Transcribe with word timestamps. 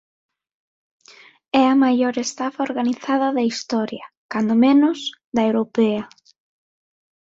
É 1.61 1.63
a 1.73 1.79
maior 1.83 2.15
estafa 2.25 2.65
organizada 2.69 3.27
da 3.35 3.43
historia, 3.51 4.05
cando 4.31 4.53
menos, 4.65 4.99
da 5.35 5.43
europea. 5.49 6.03